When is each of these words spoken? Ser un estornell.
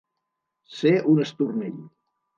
Ser 0.77 0.95
un 1.13 1.23
estornell. 1.27 1.81